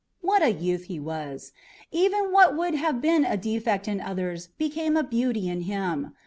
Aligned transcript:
What 0.21 0.41
a 0.41 0.49
youth 0.51 0.85
he 0.85 0.99
was! 0.99 1.51
Even 1.91 2.31
what 2.31 2.57
would 2.57 2.73
have 2.73 3.01
been 3.01 3.23
a 3.23 3.37
defect 3.37 3.87
in 3.87 4.01
others 4.01 4.47
became 4.57 4.97
a 4.97 5.03
beauty 5.03 5.47
in 5.47 5.61
him. 5.61 6.15